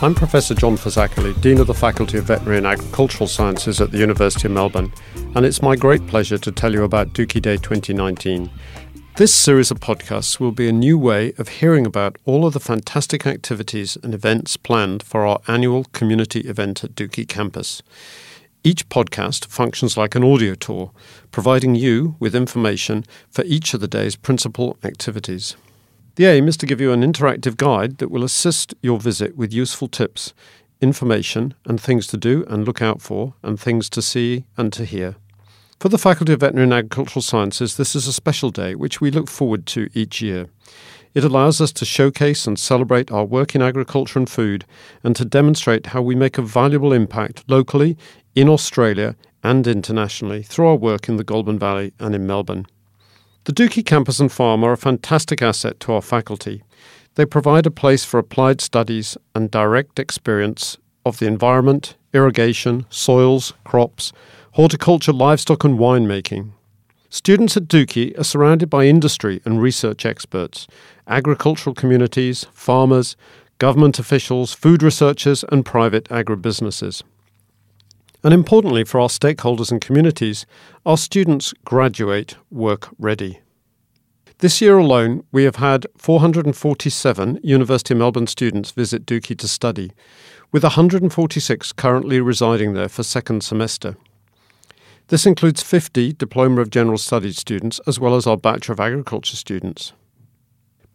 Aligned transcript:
I'm 0.00 0.14
Professor 0.14 0.54
John 0.54 0.76
Fazakerley, 0.76 1.38
Dean 1.40 1.58
of 1.58 1.66
the 1.66 1.74
Faculty 1.74 2.18
of 2.18 2.26
Veterinary 2.26 2.58
and 2.58 2.68
Agricultural 2.68 3.26
Sciences 3.26 3.80
at 3.80 3.90
the 3.90 3.98
University 3.98 4.46
of 4.46 4.52
Melbourne, 4.52 4.92
and 5.34 5.44
it's 5.44 5.60
my 5.60 5.74
great 5.74 6.06
pleasure 6.06 6.38
to 6.38 6.52
tell 6.52 6.72
you 6.72 6.84
about 6.84 7.14
Dookie 7.14 7.42
Day 7.42 7.56
2019. 7.56 8.48
This 9.16 9.34
series 9.34 9.72
of 9.72 9.80
podcasts 9.80 10.38
will 10.38 10.52
be 10.52 10.68
a 10.68 10.72
new 10.72 10.96
way 10.96 11.32
of 11.36 11.48
hearing 11.48 11.84
about 11.84 12.16
all 12.26 12.46
of 12.46 12.52
the 12.52 12.60
fantastic 12.60 13.26
activities 13.26 13.98
and 14.00 14.14
events 14.14 14.56
planned 14.56 15.02
for 15.02 15.26
our 15.26 15.40
annual 15.48 15.82
community 15.86 16.42
event 16.42 16.84
at 16.84 16.94
Dookie 16.94 17.26
campus. 17.26 17.82
Each 18.62 18.88
podcast 18.88 19.46
functions 19.46 19.96
like 19.96 20.14
an 20.14 20.22
audio 20.22 20.54
tour, 20.54 20.92
providing 21.32 21.74
you 21.74 22.14
with 22.20 22.36
information 22.36 23.04
for 23.32 23.42
each 23.46 23.74
of 23.74 23.80
the 23.80 23.88
day's 23.88 24.14
principal 24.14 24.78
activities. 24.84 25.56
The 26.18 26.26
aim 26.26 26.48
is 26.48 26.56
to 26.56 26.66
give 26.66 26.80
you 26.80 26.90
an 26.90 27.02
interactive 27.02 27.56
guide 27.56 27.98
that 27.98 28.10
will 28.10 28.24
assist 28.24 28.74
your 28.82 28.98
visit 28.98 29.36
with 29.36 29.52
useful 29.52 29.86
tips, 29.86 30.34
information, 30.80 31.54
and 31.64 31.80
things 31.80 32.08
to 32.08 32.16
do 32.16 32.44
and 32.48 32.66
look 32.66 32.82
out 32.82 33.00
for, 33.00 33.34
and 33.44 33.58
things 33.58 33.88
to 33.90 34.02
see 34.02 34.44
and 34.56 34.72
to 34.72 34.84
hear. 34.84 35.14
For 35.78 35.88
the 35.88 35.96
Faculty 35.96 36.32
of 36.32 36.40
Veterinary 36.40 36.64
and 36.64 36.74
Agricultural 36.74 37.22
Sciences, 37.22 37.76
this 37.76 37.94
is 37.94 38.08
a 38.08 38.12
special 38.12 38.50
day 38.50 38.74
which 38.74 39.00
we 39.00 39.12
look 39.12 39.30
forward 39.30 39.64
to 39.66 39.88
each 39.94 40.20
year. 40.20 40.48
It 41.14 41.22
allows 41.22 41.60
us 41.60 41.70
to 41.74 41.84
showcase 41.84 42.48
and 42.48 42.58
celebrate 42.58 43.12
our 43.12 43.24
work 43.24 43.54
in 43.54 43.62
agriculture 43.62 44.18
and 44.18 44.28
food 44.28 44.64
and 45.04 45.14
to 45.14 45.24
demonstrate 45.24 45.86
how 45.86 46.02
we 46.02 46.16
make 46.16 46.36
a 46.36 46.42
valuable 46.42 46.92
impact 46.92 47.44
locally, 47.46 47.96
in 48.34 48.48
Australia, 48.48 49.14
and 49.44 49.68
internationally 49.68 50.42
through 50.42 50.66
our 50.66 50.74
work 50.74 51.08
in 51.08 51.16
the 51.16 51.22
Goulburn 51.22 51.60
Valley 51.60 51.92
and 52.00 52.12
in 52.12 52.26
Melbourne. 52.26 52.66
The 53.48 53.54
Dookie 53.54 53.86
campus 53.86 54.20
and 54.20 54.30
farm 54.30 54.62
are 54.62 54.72
a 54.72 54.76
fantastic 54.76 55.40
asset 55.40 55.80
to 55.80 55.94
our 55.94 56.02
faculty. 56.02 56.62
They 57.14 57.24
provide 57.24 57.64
a 57.64 57.70
place 57.70 58.04
for 58.04 58.18
applied 58.18 58.60
studies 58.60 59.16
and 59.34 59.50
direct 59.50 59.98
experience 59.98 60.76
of 61.06 61.18
the 61.18 61.28
environment, 61.28 61.96
irrigation, 62.12 62.84
soils, 62.90 63.54
crops, 63.64 64.12
horticulture, 64.52 65.14
livestock, 65.14 65.64
and 65.64 65.78
winemaking. 65.78 66.50
Students 67.08 67.56
at 67.56 67.68
Dookie 67.68 68.18
are 68.18 68.24
surrounded 68.24 68.68
by 68.68 68.84
industry 68.84 69.40
and 69.46 69.62
research 69.62 70.04
experts, 70.04 70.66
agricultural 71.06 71.72
communities, 71.72 72.44
farmers, 72.52 73.16
government 73.56 73.98
officials, 73.98 74.52
food 74.52 74.82
researchers, 74.82 75.42
and 75.50 75.64
private 75.64 76.04
agribusinesses. 76.10 77.02
And 78.24 78.34
importantly 78.34 78.84
for 78.84 79.00
our 79.00 79.08
stakeholders 79.08 79.70
and 79.70 79.80
communities, 79.80 80.44
our 80.84 80.96
students 80.96 81.54
graduate 81.64 82.36
work 82.50 82.88
ready. 82.98 83.40
This 84.38 84.60
year 84.60 84.78
alone, 84.78 85.24
we 85.32 85.44
have 85.44 85.56
had 85.56 85.86
447 85.96 87.40
University 87.42 87.94
of 87.94 87.98
Melbourne 87.98 88.26
students 88.26 88.70
visit 88.70 89.04
Dookie 89.04 89.36
to 89.38 89.48
study, 89.48 89.92
with 90.52 90.62
146 90.62 91.72
currently 91.72 92.20
residing 92.20 92.74
there 92.74 92.88
for 92.88 93.02
second 93.02 93.42
semester. 93.42 93.96
This 95.08 95.26
includes 95.26 95.62
50 95.62 96.12
Diploma 96.12 96.60
of 96.60 96.70
General 96.70 96.98
Studies 96.98 97.38
students 97.38 97.80
as 97.86 97.98
well 97.98 98.14
as 98.14 98.26
our 98.26 98.36
Bachelor 98.36 98.74
of 98.74 98.80
Agriculture 98.80 99.36
students. 99.36 99.92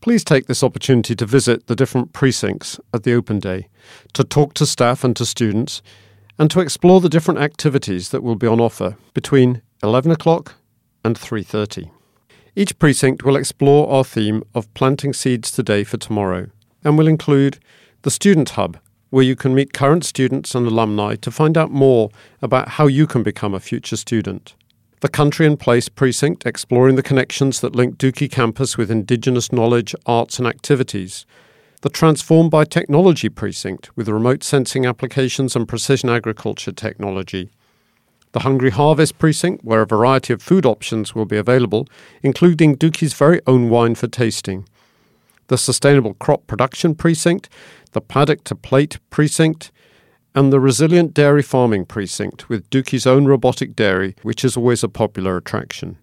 Please 0.01 0.23
take 0.23 0.45
this 0.47 0.63
opportunity 0.63 1.15
to 1.15 1.25
visit 1.25 1.67
the 1.67 1.75
different 1.75 2.13
precincts 2.13 2.79
at 2.93 3.03
the 3.03 3.13
Open 3.13 3.39
Day, 3.39 3.69
to 4.13 4.23
talk 4.23 4.53
to 4.53 4.65
staff 4.65 5.03
and 5.03 5.15
to 5.15 5.25
students, 5.25 5.81
and 6.39 6.49
to 6.51 6.59
explore 6.59 6.99
the 6.99 7.09
different 7.09 7.39
activities 7.39 8.09
that 8.09 8.23
will 8.23 8.35
be 8.35 8.47
on 8.47 8.59
offer 8.59 8.97
between 9.13 9.61
11 9.83 10.11
o'clock 10.11 10.55
and 11.03 11.17
3:30. 11.17 11.91
Each 12.55 12.77
precinct 12.77 13.23
will 13.23 13.35
explore 13.35 13.89
our 13.89 14.03
theme 14.03 14.43
of 14.53 14.71
planting 14.73 15.13
seeds 15.13 15.51
today 15.51 15.83
for 15.83 15.97
tomorrow 15.97 16.47
and 16.83 16.97
will 16.97 17.07
include 17.07 17.59
the 18.03 18.11
Student 18.11 18.51
Hub, 18.51 18.77
where 19.09 19.23
you 19.23 19.35
can 19.35 19.55
meet 19.55 19.73
current 19.73 20.05
students 20.05 20.55
and 20.55 20.67
alumni 20.67 21.15
to 21.15 21.31
find 21.31 21.57
out 21.57 21.71
more 21.71 22.09
about 22.41 22.69
how 22.69 22.87
you 22.87 23.07
can 23.07 23.23
become 23.23 23.53
a 23.53 23.59
future 23.59 23.95
student. 23.95 24.55
The 25.01 25.09
Country 25.09 25.45
and 25.45 25.59
Place 25.59 25.89
precinct, 25.89 26.45
exploring 26.45 26.95
the 26.95 27.03
connections 27.03 27.59
that 27.59 27.75
link 27.75 27.97
Dookie 27.97 28.31
campus 28.31 28.77
with 28.77 28.89
Indigenous 28.89 29.51
knowledge, 29.51 29.93
arts, 30.05 30.39
and 30.39 30.47
activities, 30.47 31.25
the 31.83 31.89
Transformed 31.89 32.49
by 32.49 32.63
Technology 32.63 33.27
precinct 33.27 33.93
with 33.97 34.07
remote 34.07 34.41
sensing 34.41 34.85
applications 34.85 35.53
and 35.53 35.67
precision 35.67 36.09
agriculture 36.09 36.71
technology. 36.71 37.51
The 38.31 38.39
Hungry 38.39 38.69
Harvest 38.69 39.17
precinct, 39.17 39.65
where 39.65 39.81
a 39.81 39.85
variety 39.85 40.31
of 40.31 40.41
food 40.41 40.65
options 40.65 41.13
will 41.13 41.25
be 41.25 41.35
available, 41.35 41.85
including 42.21 42.77
Dookie's 42.77 43.13
very 43.13 43.41
own 43.47 43.69
wine 43.69 43.95
for 43.95 44.07
tasting. 44.07 44.65
The 45.47 45.57
Sustainable 45.57 46.13
Crop 46.13 46.47
Production 46.47 46.95
precinct, 46.95 47.49
the 47.91 47.99
Paddock 47.99 48.45
to 48.45 48.55
Plate 48.55 48.97
precinct, 49.09 49.73
and 50.33 50.53
the 50.53 50.61
Resilient 50.61 51.13
Dairy 51.13 51.43
Farming 51.43 51.83
precinct 51.83 52.47
with 52.47 52.69
Dookie's 52.69 53.05
own 53.05 53.25
robotic 53.25 53.75
dairy, 53.75 54.15
which 54.21 54.45
is 54.45 54.55
always 54.55 54.85
a 54.85 54.89
popular 54.89 55.35
attraction. 55.35 55.97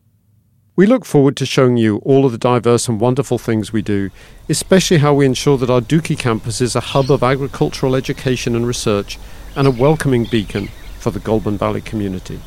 We 0.81 0.87
look 0.87 1.05
forward 1.05 1.37
to 1.37 1.45
showing 1.45 1.77
you 1.77 1.99
all 2.07 2.25
of 2.25 2.33
the 2.33 2.39
diverse 2.39 2.89
and 2.89 2.99
wonderful 2.99 3.37
things 3.37 3.71
we 3.71 3.83
do, 3.83 4.09
especially 4.49 4.97
how 4.97 5.13
we 5.13 5.27
ensure 5.27 5.59
that 5.59 5.69
our 5.69 5.83
Dookie 5.83 6.19
campus 6.19 6.63
is 6.63 6.75
a 6.75 6.81
hub 6.81 7.11
of 7.11 7.23
agricultural 7.23 7.95
education 7.95 8.57
and 8.57 8.67
research 8.67 9.19
and 9.55 9.67
a 9.67 9.71
welcoming 9.71 10.25
beacon 10.25 10.69
for 10.99 11.11
the 11.11 11.19
Goulburn 11.21 11.59
Valley 11.59 11.83
community. 11.83 12.41